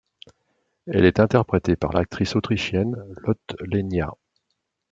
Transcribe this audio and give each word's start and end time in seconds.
Elle 0.87 1.05
est 1.05 1.19
interprétée 1.19 1.75
par 1.75 1.93
l'actrice 1.93 2.35
autrichienne 2.35 2.95
Lotte 3.17 3.55
Lenya. 3.59 4.09